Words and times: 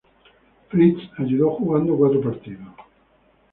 Fritz 0.71 0.97
ayudó 1.19 1.51
jugando 1.51 1.95
cuatro 1.95 2.21
partidos. 2.21 2.73